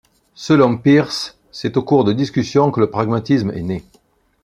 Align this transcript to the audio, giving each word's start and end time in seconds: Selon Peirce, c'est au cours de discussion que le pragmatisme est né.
Selon 0.33 0.77
Peirce, 0.79 1.37
c'est 1.51 1.77
au 1.77 1.83
cours 1.83 2.03
de 2.05 2.11
discussion 2.11 2.71
que 2.71 2.79
le 2.79 2.89
pragmatisme 2.89 3.51
est 3.51 3.61
né. 3.61 3.83